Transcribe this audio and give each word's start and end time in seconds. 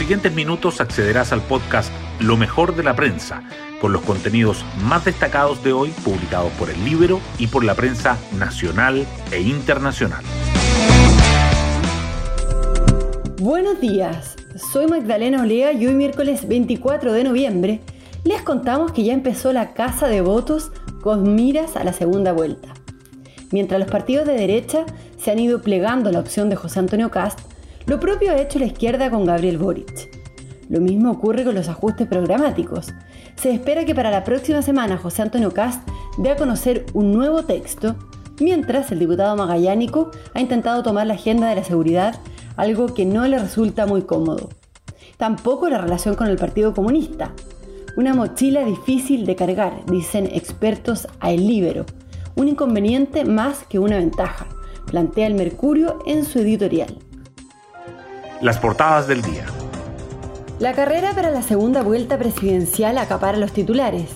siguientes 0.00 0.32
minutos 0.32 0.80
accederás 0.80 1.30
al 1.30 1.42
podcast 1.42 1.92
Lo 2.20 2.38
mejor 2.38 2.74
de 2.74 2.82
la 2.82 2.96
prensa, 2.96 3.42
con 3.82 3.92
los 3.92 4.00
contenidos 4.00 4.64
más 4.82 5.04
destacados 5.04 5.62
de 5.62 5.74
hoy 5.74 5.90
publicados 6.02 6.50
por 6.52 6.70
el 6.70 6.82
Libro 6.86 7.20
y 7.38 7.48
por 7.48 7.64
la 7.64 7.74
prensa 7.74 8.16
nacional 8.38 9.06
e 9.30 9.42
internacional. 9.42 10.24
Buenos 13.42 13.78
días, 13.78 14.36
soy 14.72 14.86
Magdalena 14.86 15.42
Olea 15.42 15.74
y 15.74 15.86
hoy 15.86 15.92
miércoles 15.92 16.48
24 16.48 17.12
de 17.12 17.24
noviembre 17.24 17.80
les 18.24 18.40
contamos 18.40 18.92
que 18.92 19.04
ya 19.04 19.12
empezó 19.12 19.52
la 19.52 19.74
casa 19.74 20.08
de 20.08 20.22
votos 20.22 20.72
con 21.02 21.34
miras 21.34 21.76
a 21.76 21.84
la 21.84 21.92
segunda 21.92 22.32
vuelta. 22.32 22.70
Mientras 23.50 23.78
los 23.78 23.90
partidos 23.90 24.26
de 24.26 24.32
derecha 24.32 24.86
se 25.18 25.30
han 25.30 25.38
ido 25.38 25.60
plegando 25.60 26.10
la 26.10 26.20
opción 26.20 26.48
de 26.48 26.56
José 26.56 26.78
Antonio 26.78 27.10
Cast, 27.10 27.40
lo 27.90 27.98
propio 27.98 28.30
ha 28.30 28.40
hecho 28.40 28.60
la 28.60 28.66
izquierda 28.66 29.10
con 29.10 29.24
Gabriel 29.24 29.58
Boric. 29.58 30.16
Lo 30.68 30.80
mismo 30.80 31.10
ocurre 31.10 31.42
con 31.42 31.56
los 31.56 31.68
ajustes 31.68 32.06
programáticos. 32.06 32.94
Se 33.34 33.50
espera 33.50 33.84
que 33.84 33.96
para 33.96 34.12
la 34.12 34.22
próxima 34.22 34.62
semana 34.62 34.96
José 34.96 35.22
Antonio 35.22 35.50
Cast 35.50 35.80
dé 36.16 36.30
a 36.30 36.36
conocer 36.36 36.86
un 36.94 37.10
nuevo 37.10 37.42
texto, 37.42 37.96
mientras 38.38 38.92
el 38.92 39.00
diputado 39.00 39.34
magallánico 39.34 40.12
ha 40.34 40.40
intentado 40.40 40.84
tomar 40.84 41.08
la 41.08 41.14
agenda 41.14 41.48
de 41.48 41.56
la 41.56 41.64
seguridad, 41.64 42.20
algo 42.56 42.94
que 42.94 43.04
no 43.04 43.26
le 43.26 43.40
resulta 43.40 43.86
muy 43.86 44.02
cómodo. 44.02 44.50
Tampoco 45.16 45.68
la 45.68 45.78
relación 45.78 46.14
con 46.14 46.28
el 46.28 46.36
Partido 46.36 46.72
Comunista. 46.72 47.32
Una 47.96 48.14
mochila 48.14 48.64
difícil 48.64 49.26
de 49.26 49.34
cargar, 49.34 49.84
dicen 49.86 50.26
expertos 50.26 51.08
a 51.18 51.32
El 51.32 51.48
Libero. 51.48 51.86
Un 52.36 52.46
inconveniente 52.46 53.24
más 53.24 53.64
que 53.64 53.80
una 53.80 53.96
ventaja, 53.96 54.46
plantea 54.86 55.26
el 55.26 55.34
Mercurio 55.34 55.98
en 56.06 56.24
su 56.24 56.38
editorial. 56.38 56.96
Las 58.40 58.58
portadas 58.58 59.06
del 59.06 59.20
día. 59.20 59.44
La 60.60 60.72
carrera 60.72 61.12
para 61.14 61.30
la 61.30 61.42
segunda 61.42 61.82
vuelta 61.82 62.16
presidencial 62.16 62.96
acapara 62.96 63.36
los 63.36 63.52
titulares. 63.52 64.08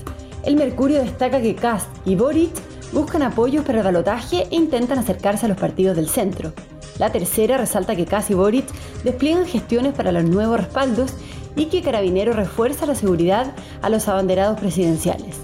El 0.44 0.56
Mercurio 0.56 1.02
destaca 1.02 1.42
que 1.42 1.54
Kast 1.54 1.90
y 2.06 2.16
Boric 2.16 2.50
buscan 2.92 3.22
apoyos 3.22 3.66
para 3.66 3.80
el 3.80 3.84
balotaje 3.84 4.46
e 4.50 4.56
intentan 4.56 4.98
acercarse 4.98 5.44
a 5.44 5.50
los 5.50 5.58
partidos 5.58 5.94
del 5.94 6.08
centro. 6.08 6.54
La 6.98 7.12
tercera 7.12 7.58
resalta 7.58 7.96
que 7.96 8.06
Kast 8.06 8.30
y 8.30 8.34
Boric 8.34 8.64
despliegan 9.02 9.44
gestiones 9.44 9.92
para 9.92 10.10
los 10.10 10.24
nuevos 10.24 10.58
respaldos 10.58 11.12
y 11.54 11.66
que 11.66 11.82
Carabinero 11.82 12.32
refuerza 12.32 12.86
la 12.86 12.94
seguridad 12.94 13.52
a 13.82 13.90
los 13.90 14.08
abanderados 14.08 14.58
presidenciales. 14.58 15.36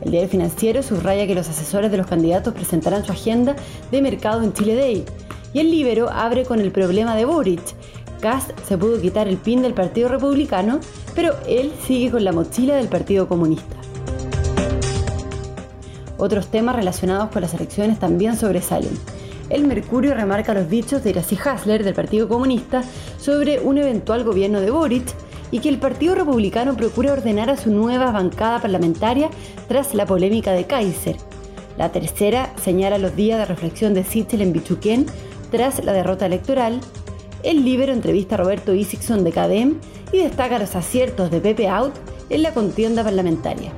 El 0.00 0.12
diario 0.12 0.30
financiero 0.30 0.82
subraya 0.82 1.26
que 1.26 1.34
los 1.34 1.50
asesores 1.50 1.90
de 1.90 1.98
los 1.98 2.06
candidatos 2.06 2.54
presentarán 2.54 3.04
su 3.04 3.12
agenda 3.12 3.54
de 3.90 4.00
mercado 4.00 4.42
en 4.42 4.54
Chile 4.54 4.76
Day. 4.76 5.04
Y 5.52 5.60
el 5.60 5.70
Libero 5.70 6.10
abre 6.10 6.44
con 6.44 6.58
el 6.58 6.72
problema 6.72 7.14
de 7.14 7.26
Boric, 7.26 7.62
Se 8.66 8.78
pudo 8.78 8.98
quitar 9.02 9.28
el 9.28 9.36
pin 9.36 9.60
del 9.60 9.74
Partido 9.74 10.08
Republicano, 10.08 10.80
pero 11.14 11.34
él 11.46 11.72
sigue 11.86 12.10
con 12.10 12.24
la 12.24 12.32
mochila 12.32 12.74
del 12.74 12.88
Partido 12.88 13.28
Comunista. 13.28 13.76
Otros 16.16 16.46
temas 16.46 16.74
relacionados 16.74 17.28
con 17.28 17.42
las 17.42 17.52
elecciones 17.52 17.98
también 17.98 18.36
sobresalen. 18.36 18.98
El 19.50 19.66
Mercurio 19.66 20.14
remarca 20.14 20.54
los 20.54 20.70
dichos 20.70 21.04
de 21.04 21.10
Iracy 21.10 21.36
Hasler 21.44 21.84
del 21.84 21.92
Partido 21.92 22.26
Comunista 22.26 22.82
sobre 23.18 23.60
un 23.60 23.76
eventual 23.76 24.24
gobierno 24.24 24.62
de 24.62 24.70
Boric 24.70 25.04
y 25.50 25.58
que 25.58 25.68
el 25.68 25.76
Partido 25.76 26.14
Republicano 26.14 26.78
procura 26.78 27.12
ordenar 27.12 27.50
a 27.50 27.58
su 27.58 27.70
nueva 27.70 28.10
bancada 28.10 28.58
parlamentaria 28.58 29.28
tras 29.68 29.92
la 29.92 30.06
polémica 30.06 30.52
de 30.52 30.64
Kaiser. 30.64 31.16
La 31.76 31.92
tercera 31.92 32.54
señala 32.62 32.96
los 32.96 33.14
días 33.16 33.38
de 33.38 33.44
reflexión 33.44 33.92
de 33.92 34.02
Sichel 34.02 34.40
en 34.40 34.54
Bichuquén 34.54 35.04
tras 35.50 35.84
la 35.84 35.92
derrota 35.92 36.24
electoral 36.24 36.80
el 37.44 37.64
Libero 37.64 37.92
entrevista 37.92 38.34
a 38.34 38.38
Roberto 38.38 38.74
Isixson 38.74 39.22
de 39.22 39.30
CADEM 39.30 39.78
y 40.12 40.18
destaca 40.18 40.58
los 40.58 40.74
aciertos 40.74 41.30
de 41.30 41.40
Pepe 41.40 41.68
Out 41.68 41.94
en 42.30 42.42
la 42.42 42.54
contienda 42.54 43.04
parlamentaria. 43.04 43.70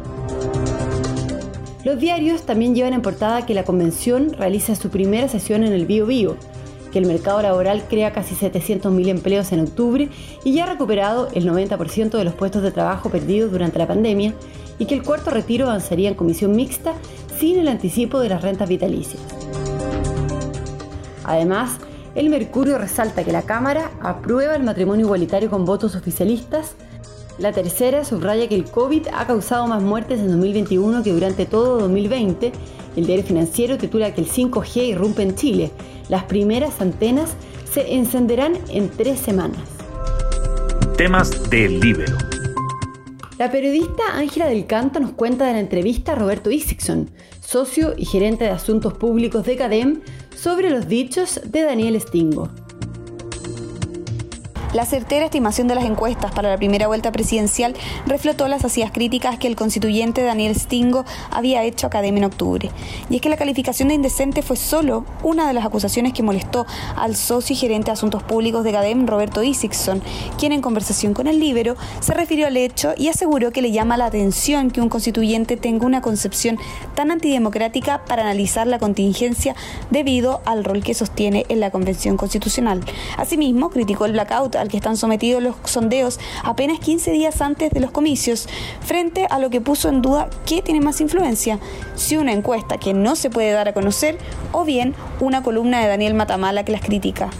Los 1.84 1.98
diarios 1.98 2.42
también 2.42 2.74
llevan 2.74 2.94
en 2.94 3.02
portada 3.02 3.44
que 3.44 3.54
la 3.54 3.64
convención 3.64 4.32
realiza 4.32 4.74
su 4.74 4.88
primera 4.88 5.28
sesión 5.28 5.64
en 5.64 5.72
el 5.72 5.86
Bio 5.86 6.06
Bio, 6.06 6.36
que 6.92 6.98
el 6.98 7.06
mercado 7.06 7.42
laboral 7.42 7.84
crea 7.88 8.12
casi 8.12 8.34
700.000 8.34 9.08
empleos 9.08 9.52
en 9.52 9.60
octubre 9.60 10.08
y 10.44 10.52
ya 10.52 10.64
ha 10.64 10.72
recuperado 10.72 11.28
el 11.34 11.48
90% 11.48 12.10
de 12.10 12.24
los 12.24 12.34
puestos 12.34 12.62
de 12.62 12.70
trabajo 12.70 13.10
perdidos 13.10 13.50
durante 13.50 13.78
la 13.78 13.88
pandemia 13.88 14.32
y 14.78 14.86
que 14.86 14.94
el 14.94 15.02
cuarto 15.02 15.30
retiro 15.30 15.66
avanzaría 15.66 16.08
en 16.08 16.14
comisión 16.14 16.54
mixta 16.54 16.94
sin 17.38 17.58
el 17.58 17.68
anticipo 17.68 18.20
de 18.20 18.28
las 18.28 18.42
rentas 18.42 18.68
vitalicias. 18.68 19.22
Además, 21.24 21.78
el 22.16 22.30
Mercurio 22.30 22.78
resalta 22.78 23.24
que 23.24 23.30
la 23.30 23.42
Cámara 23.42 23.90
aprueba 24.00 24.56
el 24.56 24.62
matrimonio 24.62 25.04
igualitario 25.04 25.50
con 25.50 25.66
votos 25.66 25.94
oficialistas. 25.94 26.74
La 27.38 27.52
tercera 27.52 28.04
subraya 28.04 28.48
que 28.48 28.54
el 28.54 28.64
COVID 28.64 29.08
ha 29.12 29.26
causado 29.26 29.66
más 29.66 29.82
muertes 29.82 30.20
en 30.20 30.28
2021 30.28 31.02
que 31.02 31.12
durante 31.12 31.44
todo 31.44 31.78
2020. 31.80 32.52
El 32.96 33.06
diario 33.06 33.24
financiero 33.24 33.76
titula 33.76 34.14
que 34.14 34.22
el 34.22 34.28
5G 34.28 34.88
irrumpe 34.88 35.22
en 35.22 35.34
Chile. 35.34 35.70
Las 36.08 36.24
primeras 36.24 36.80
antenas 36.80 37.34
se 37.70 37.94
encenderán 37.94 38.54
en 38.70 38.88
tres 38.88 39.20
semanas. 39.20 39.60
Temas 40.96 41.50
del 41.50 41.78
Libero. 41.80 42.16
La 43.36 43.50
periodista 43.50 44.02
Ángela 44.14 44.46
del 44.46 44.64
Canto 44.64 44.98
nos 44.98 45.10
cuenta 45.10 45.46
de 45.46 45.52
la 45.52 45.60
entrevista 45.60 46.12
a 46.12 46.14
Roberto 46.14 46.50
Isixson, 46.50 47.10
socio 47.42 47.92
y 47.94 48.06
gerente 48.06 48.44
de 48.44 48.50
asuntos 48.50 48.94
públicos 48.94 49.44
de 49.44 49.56
CADEM, 49.56 50.00
sobre 50.36 50.70
los 50.70 50.88
dichos 50.88 51.40
de 51.44 51.62
Daniel 51.62 52.00
Stingo. 52.00 52.50
La 54.76 54.84
certera 54.84 55.24
estimación 55.24 55.68
de 55.68 55.74
las 55.74 55.86
encuestas 55.86 56.32
para 56.32 56.50
la 56.50 56.58
primera 56.58 56.86
vuelta 56.86 57.10
presidencial 57.10 57.74
reflotó 58.06 58.46
las 58.46 58.62
ácidas 58.62 58.90
críticas 58.92 59.38
que 59.38 59.46
el 59.46 59.56
constituyente 59.56 60.22
Daniel 60.22 60.54
Stingo 60.54 61.06
había 61.30 61.64
hecho 61.64 61.86
a 61.86 61.88
Academia 61.88 62.18
en 62.18 62.24
octubre. 62.26 62.70
Y 63.08 63.16
es 63.16 63.22
que 63.22 63.30
la 63.30 63.38
calificación 63.38 63.88
de 63.88 63.94
indecente 63.94 64.42
fue 64.42 64.56
solo 64.56 65.06
una 65.22 65.48
de 65.48 65.54
las 65.54 65.64
acusaciones 65.64 66.12
que 66.12 66.22
molestó 66.22 66.66
al 66.94 67.16
socio 67.16 67.54
y 67.54 67.56
gerente 67.56 67.86
de 67.86 67.92
asuntos 67.92 68.22
públicos 68.22 68.64
de 68.64 68.72
CADEM, 68.72 69.06
Roberto 69.06 69.42
Isixson, 69.42 70.02
quien 70.38 70.52
en 70.52 70.60
conversación 70.60 71.14
con 71.14 71.26
el 71.26 71.40
Libero 71.40 71.74
se 72.00 72.12
refirió 72.12 72.46
al 72.46 72.58
hecho 72.58 72.92
y 72.98 73.08
aseguró 73.08 73.52
que 73.52 73.62
le 73.62 73.72
llama 73.72 73.96
la 73.96 74.04
atención 74.04 74.70
que 74.70 74.82
un 74.82 74.90
constituyente 74.90 75.56
tenga 75.56 75.86
una 75.86 76.02
concepción 76.02 76.58
tan 76.94 77.10
antidemocrática 77.10 78.04
para 78.04 78.24
analizar 78.24 78.66
la 78.66 78.78
contingencia 78.78 79.56
debido 79.90 80.42
al 80.44 80.64
rol 80.64 80.82
que 80.82 80.92
sostiene 80.92 81.46
en 81.48 81.60
la 81.60 81.70
Convención 81.70 82.18
Constitucional. 82.18 82.84
Asimismo, 83.16 83.70
criticó 83.70 84.04
el 84.04 84.12
blackout 84.12 84.65
que 84.68 84.76
están 84.76 84.96
sometidos 84.96 85.42
los 85.42 85.56
sondeos 85.64 86.18
apenas 86.44 86.78
15 86.78 87.10
días 87.12 87.40
antes 87.40 87.70
de 87.70 87.80
los 87.80 87.90
comicios, 87.90 88.48
frente 88.80 89.26
a 89.30 89.38
lo 89.38 89.50
que 89.50 89.60
puso 89.60 89.88
en 89.88 90.02
duda 90.02 90.28
qué 90.44 90.62
tiene 90.62 90.80
más 90.80 91.00
influencia, 91.00 91.58
si 91.94 92.16
una 92.16 92.32
encuesta 92.32 92.78
que 92.78 92.94
no 92.94 93.16
se 93.16 93.30
puede 93.30 93.52
dar 93.52 93.68
a 93.68 93.74
conocer 93.74 94.18
o 94.52 94.64
bien 94.64 94.94
una 95.20 95.42
columna 95.42 95.80
de 95.80 95.88
Daniel 95.88 96.14
Matamala 96.14 96.64
que 96.64 96.72
las 96.72 96.82
critica. 96.82 97.30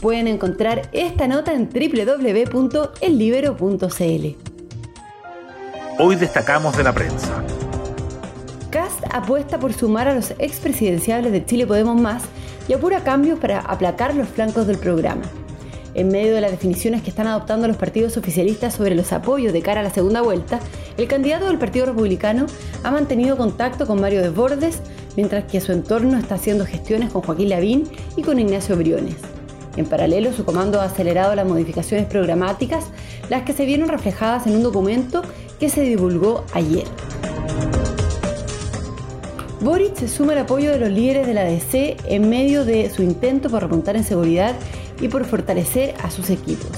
Pueden 0.00 0.28
encontrar 0.28 0.88
esta 0.92 1.28
nota 1.28 1.52
en 1.52 1.68
www.ellibero.cl. 1.68 4.50
Hoy 5.98 6.16
destacamos 6.16 6.74
de 6.76 6.82
la 6.82 6.94
prensa. 6.94 7.44
Cast 8.70 9.04
apuesta 9.12 9.58
por 9.58 9.74
sumar 9.74 10.08
a 10.08 10.14
los 10.14 10.30
expresidenciables 10.38 11.32
de 11.32 11.44
Chile 11.44 11.66
Podemos 11.66 12.00
Más 12.00 12.22
y 12.70 12.72
apura 12.72 13.02
cambios 13.02 13.40
para 13.40 13.58
aplacar 13.58 14.14
los 14.14 14.28
flancos 14.28 14.68
del 14.68 14.78
programa. 14.78 15.22
En 15.94 16.06
medio 16.06 16.36
de 16.36 16.40
las 16.40 16.52
definiciones 16.52 17.02
que 17.02 17.10
están 17.10 17.26
adoptando 17.26 17.66
los 17.66 17.76
partidos 17.76 18.16
oficialistas 18.16 18.74
sobre 18.74 18.94
los 18.94 19.12
apoyos 19.12 19.52
de 19.52 19.60
cara 19.60 19.80
a 19.80 19.82
la 19.82 19.90
segunda 19.90 20.22
vuelta, 20.22 20.60
el 20.96 21.08
candidato 21.08 21.46
del 21.46 21.58
Partido 21.58 21.86
Republicano 21.86 22.46
ha 22.84 22.92
mantenido 22.92 23.36
contacto 23.36 23.88
con 23.88 24.00
Mario 24.00 24.22
Desbordes, 24.22 24.82
mientras 25.16 25.50
que 25.50 25.60
su 25.60 25.72
entorno 25.72 26.16
está 26.16 26.36
haciendo 26.36 26.64
gestiones 26.64 27.10
con 27.10 27.22
Joaquín 27.22 27.48
Lavín 27.48 27.88
y 28.16 28.22
con 28.22 28.38
Ignacio 28.38 28.76
Briones. 28.76 29.16
En 29.76 29.86
paralelo, 29.86 30.32
su 30.32 30.44
comando 30.44 30.80
ha 30.80 30.84
acelerado 30.84 31.34
las 31.34 31.48
modificaciones 31.48 32.06
programáticas, 32.06 32.84
las 33.30 33.42
que 33.42 33.52
se 33.52 33.64
vieron 33.64 33.88
reflejadas 33.88 34.46
en 34.46 34.54
un 34.54 34.62
documento 34.62 35.22
que 35.58 35.70
se 35.70 35.80
divulgó 35.80 36.44
ayer. 36.52 36.86
Boric 39.60 39.94
se 39.94 40.08
suma 40.08 40.32
al 40.32 40.38
apoyo 40.38 40.70
de 40.70 40.78
los 40.78 40.88
líderes 40.88 41.26
de 41.26 41.34
la 41.34 41.44
DC 41.44 41.98
en 42.06 42.30
medio 42.30 42.64
de 42.64 42.88
su 42.88 43.02
intento 43.02 43.50
por 43.50 43.60
remontar 43.60 43.94
en 43.94 44.04
seguridad 44.04 44.54
y 45.02 45.08
por 45.08 45.26
fortalecer 45.26 45.94
a 46.02 46.10
sus 46.10 46.30
equipos. 46.30 46.70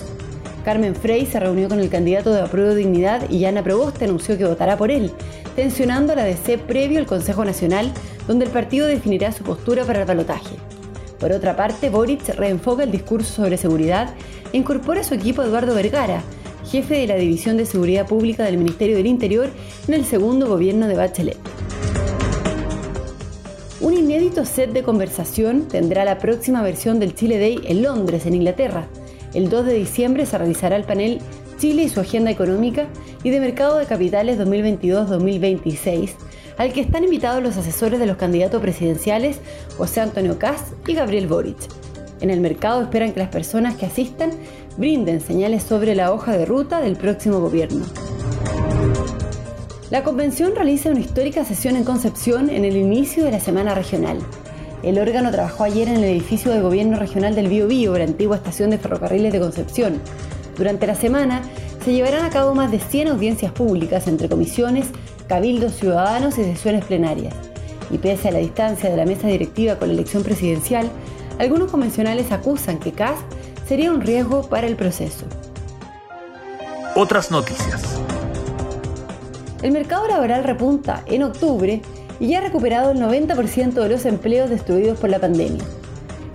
Carmen 0.64 0.96
Frey 0.96 1.25
se 1.26 1.38
reunió 1.38 1.69
con 1.69 1.79
el 1.79 1.88
candidato 1.88 2.32
de 2.32 2.40
Apruebo 2.40 2.75
Dignidad 2.75 3.31
y 3.31 3.38
Yana 3.38 3.62
Proboste 3.62 4.06
anunció 4.06 4.37
que 4.37 4.46
votará 4.46 4.76
por 4.76 4.90
él, 4.90 5.12
tensionando 5.55 6.12
a 6.12 6.17
la 6.17 6.25
DC 6.25 6.58
previo 6.58 6.99
al 6.99 7.06
Consejo 7.06 7.44
Nacional, 7.44 7.93
donde 8.26 8.46
el 8.46 8.50
partido 8.50 8.88
definirá 8.88 9.31
su 9.31 9.44
postura 9.44 9.84
para 9.84 10.00
el 10.00 10.06
balotaje. 10.06 10.56
Por 11.20 11.31
otra 11.31 11.55
parte, 11.55 11.88
Boric 11.88 12.31
reenfoca 12.31 12.82
el 12.82 12.90
discurso 12.90 13.32
sobre 13.32 13.58
seguridad 13.58 14.12
e 14.52 14.56
incorpora 14.56 15.02
a 15.02 15.05
su 15.05 15.14
equipo 15.14 15.43
a 15.43 15.46
Eduardo 15.46 15.73
Vergara, 15.76 16.20
jefe 16.69 16.96
de 16.96 17.06
la 17.06 17.14
División 17.14 17.56
de 17.56 17.67
Seguridad 17.67 18.08
Pública 18.08 18.43
del 18.43 18.58
Ministerio 18.58 18.96
del 18.96 19.06
Interior 19.06 19.50
en 19.87 19.94
el 19.94 20.05
segundo 20.05 20.49
gobierno 20.49 20.88
de 20.88 20.96
Bachelet. 20.96 21.51
Un 23.82 23.94
inédito 23.94 24.44
set 24.44 24.70
de 24.70 24.84
conversación 24.84 25.67
tendrá 25.67 26.05
la 26.05 26.19
próxima 26.19 26.62
versión 26.62 27.00
del 27.00 27.17
Chile 27.17 27.40
Day 27.40 27.58
en 27.64 27.82
Londres, 27.82 28.26
en 28.26 28.34
Inglaterra. 28.34 28.87
El 29.34 29.50
2 29.50 29.67
de 29.67 29.75
diciembre 29.75 30.25
se 30.25 30.38
realizará 30.38 30.76
el 30.76 30.84
panel 30.84 31.19
Chile 31.58 31.82
y 31.82 31.88
su 31.88 31.99
agenda 31.99 32.31
económica 32.31 32.87
y 33.25 33.31
de 33.31 33.40
mercado 33.40 33.79
de 33.79 33.87
capitales 33.87 34.38
2022-2026, 34.38 36.11
al 36.58 36.73
que 36.73 36.81
están 36.81 37.02
invitados 37.02 37.43
los 37.43 37.56
asesores 37.56 37.99
de 37.99 38.06
los 38.06 38.19
candidatos 38.19 38.62
presidenciales 38.62 39.40
José 39.76 40.00
Antonio 40.00 40.38
Caz 40.38 40.62
y 40.87 40.94
Gabriel 40.94 41.26
Boric. 41.26 41.58
En 42.20 42.31
el 42.31 42.40
mercado 42.40 42.82
esperan 42.82 43.12
que 43.12 43.19
las 43.19 43.31
personas 43.31 43.75
que 43.75 43.87
asistan 43.87 44.31
brinden 44.76 45.20
señales 45.20 45.64
sobre 45.64 45.96
la 45.96 46.12
hoja 46.12 46.37
de 46.37 46.46
ruta 46.46 46.81
del 46.81 46.94
próximo 46.94 47.40
gobierno. 47.40 47.84
La 49.93 50.03
convención 50.03 50.55
realiza 50.55 50.89
una 50.89 51.00
histórica 51.00 51.44
sesión 51.44 51.77
en 51.77 51.85
Concepción 51.85 52.49
en 52.49 52.65
el 52.65 52.79
inicio 52.79 53.27
de 53.27 53.31
la 53.31 53.41
semana 53.41 53.75
regional. 53.75 54.21
El 54.83 54.99
órgano 54.99 55.31
trabajó 55.31 55.65
ayer 55.65 55.87
en 55.87 55.97
el 55.97 56.05
edificio 56.05 56.50
de 56.50 56.62
gobierno 56.62 56.99
regional 56.99 57.35
del 57.35 57.49
Bío 57.49 57.99
la 57.99 58.05
antigua 58.05 58.37
estación 58.37 58.71
de 58.71 58.79
ferrocarriles 58.79 59.35
de 59.35 59.39
Concepción. 59.39 60.00
Durante 60.56 60.87
la 60.87 60.94
semana 60.94 61.43
se 61.85 61.93
llevarán 61.93 62.25
a 62.25 62.31
cabo 62.31 62.55
más 62.55 62.71
de 62.71 62.81
100 62.81 63.09
audiencias 63.09 63.53
públicas 63.53 64.09
entre 64.09 64.31
comisiones, 64.31 64.87
cabildos 65.29 65.75
ciudadanos 65.75 66.39
y 66.39 66.44
sesiones 66.44 66.87
plenarias. 66.87 67.35
Y 67.91 67.99
pese 67.99 68.29
a 68.29 68.33
la 68.33 68.39
distancia 68.39 68.89
de 68.89 68.97
la 68.97 69.05
mesa 69.05 69.29
directiva 69.29 69.77
con 69.77 69.89
la 69.89 69.94
elección 69.94 70.23
presidencial, 70.23 70.91
algunos 71.39 71.71
convencionales 71.71 72.33
acusan 72.33 72.79
que 72.79 72.93
CAS 72.93 73.19
sería 73.69 73.93
un 73.93 74.00
riesgo 74.00 74.49
para 74.49 74.67
el 74.67 74.75
proceso. 74.75 75.27
Otras 76.94 77.31
noticias. 77.31 77.92
El 79.62 79.70
mercado 79.70 80.09
laboral 80.09 80.43
repunta 80.43 81.05
en 81.06 81.23
octubre 81.23 81.81
y 82.19 82.26
ya 82.26 82.38
ha 82.38 82.43
recuperado 82.43 82.91
el 82.91 82.99
90% 82.99 83.75
de 83.75 83.88
los 83.88 84.05
empleos 84.06 84.50
destruidos 84.50 84.99
por 84.99 85.09
la 85.09 85.20
pandemia. 85.20 85.62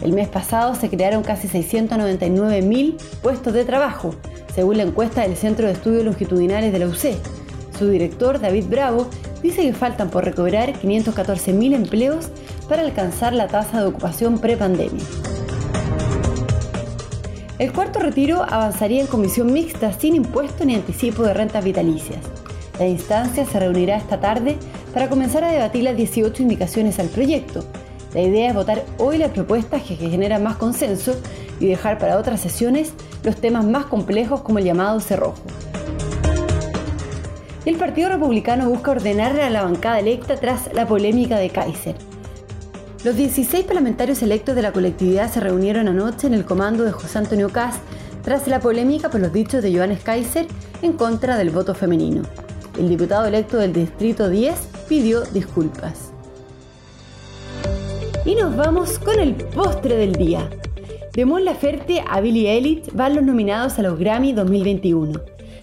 El 0.01 0.13
mes 0.13 0.29
pasado 0.29 0.75
se 0.75 0.89
crearon 0.89 1.23
casi 1.23 1.49
699.000 1.49 2.97
puestos 3.21 3.53
de 3.53 3.65
trabajo, 3.65 4.15
según 4.55 4.77
la 4.77 4.83
encuesta 4.83 5.23
del 5.23 5.35
Centro 5.35 5.67
de 5.67 5.73
Estudios 5.73 6.05
Longitudinales 6.05 6.71
de 6.71 6.79
la 6.79 6.87
UC. 6.87 7.17
Su 7.77 7.89
director, 7.89 8.39
David 8.39 8.65
Bravo, 8.69 9.07
dice 9.43 9.61
que 9.61 9.73
faltan 9.73 10.09
por 10.09 10.23
recobrar 10.23 10.73
514.000 10.73 11.75
empleos 11.75 12.29
para 12.69 12.81
alcanzar 12.81 13.33
la 13.33 13.47
tasa 13.47 13.81
de 13.81 13.87
ocupación 13.87 14.39
prepandemia. 14.39 15.03
El 17.59 17.73
cuarto 17.73 17.99
retiro 17.99 18.43
avanzaría 18.43 19.01
en 19.01 19.07
comisión 19.07 19.51
mixta 19.51 19.91
sin 19.91 20.15
impuesto 20.15 20.63
ni 20.63 20.75
anticipo 20.75 21.23
de 21.23 21.33
rentas 21.33 21.63
vitalicias. 21.63 22.36
La 22.79 22.85
instancia 22.85 23.43
se 23.43 23.59
reunirá 23.59 23.97
esta 23.97 24.19
tarde 24.19 24.57
para 24.93 25.09
comenzar 25.09 25.43
a 25.43 25.51
debatir 25.51 25.83
las 25.83 25.97
18 25.97 26.43
indicaciones 26.43 26.99
al 26.99 27.07
proyecto. 27.07 27.63
La 28.13 28.21
idea 28.21 28.49
es 28.49 28.55
votar 28.55 28.83
hoy 28.99 29.17
las 29.17 29.31
propuestas 29.31 29.81
que 29.81 29.95
generan 29.95 30.43
más 30.43 30.57
consenso 30.57 31.15
y 31.59 31.65
dejar 31.65 31.97
para 31.97 32.17
otras 32.17 32.39
sesiones 32.39 32.93
los 33.23 33.35
temas 33.37 33.65
más 33.65 33.85
complejos 33.85 34.41
como 34.41 34.59
el 34.59 34.65
llamado 34.65 34.99
cerrojo. 34.99 35.41
El 37.65 37.75
Partido 37.77 38.09
Republicano 38.09 38.69
busca 38.69 38.91
ordenarle 38.91 39.41
a 39.41 39.49
la 39.49 39.63
bancada 39.63 39.99
electa 39.99 40.35
tras 40.37 40.71
la 40.73 40.87
polémica 40.87 41.37
de 41.37 41.49
Kaiser. 41.49 41.95
Los 43.03 43.15
16 43.15 43.65
parlamentarios 43.65 44.21
electos 44.21 44.55
de 44.55 44.61
la 44.61 44.71
colectividad 44.71 45.31
se 45.31 45.39
reunieron 45.39 45.87
anoche 45.87 46.27
en 46.27 46.33
el 46.33 46.45
comando 46.45 46.83
de 46.83 46.91
José 46.91 47.17
Antonio 47.17 47.49
Caz 47.49 47.75
tras 48.23 48.47
la 48.47 48.59
polémica 48.59 49.09
por 49.09 49.19
los 49.19 49.33
dichos 49.33 49.63
de 49.63 49.75
Johannes 49.75 50.03
Kaiser 50.03 50.47
en 50.81 50.93
contra 50.93 51.37
del 51.37 51.49
voto 51.49 51.73
femenino 51.73 52.23
el 52.77 52.89
diputado 52.89 53.25
electo 53.25 53.57
del 53.57 53.73
Distrito 53.73 54.29
10 54.29 54.55
pidió 54.87 55.21
disculpas. 55.21 56.11
Y 58.25 58.35
nos 58.35 58.55
vamos 58.55 58.99
con 58.99 59.19
el 59.19 59.33
postre 59.35 59.95
del 59.95 60.13
día. 60.13 60.49
De 61.13 61.25
Mon 61.25 61.43
Laferte 61.43 62.03
a 62.07 62.21
Billie 62.21 62.51
Eilish 62.51 62.91
van 62.93 63.15
los 63.15 63.23
nominados 63.23 63.79
a 63.79 63.81
los 63.81 63.97
Grammy 63.97 64.33
2021. 64.33 65.19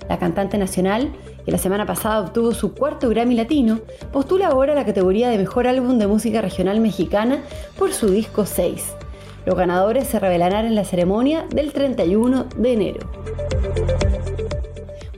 La 0.08 0.18
cantante 0.18 0.58
nacional, 0.58 1.12
que 1.44 1.52
la 1.52 1.58
semana 1.58 1.86
pasada 1.86 2.20
obtuvo 2.20 2.52
su 2.52 2.74
cuarto 2.74 3.08
Grammy 3.08 3.34
Latino, 3.34 3.80
postula 4.12 4.48
ahora 4.48 4.74
la 4.74 4.84
categoría 4.84 5.28
de 5.28 5.38
Mejor 5.38 5.66
Álbum 5.66 5.98
de 5.98 6.06
Música 6.06 6.40
Regional 6.40 6.80
Mexicana 6.80 7.42
por 7.78 7.92
su 7.92 8.08
disco 8.08 8.46
6. 8.46 8.94
Los 9.46 9.56
ganadores 9.56 10.08
se 10.08 10.18
revelarán 10.18 10.64
en 10.64 10.74
la 10.74 10.84
ceremonia 10.84 11.46
del 11.50 11.72
31 11.72 12.46
de 12.56 12.72
enero. 12.72 13.10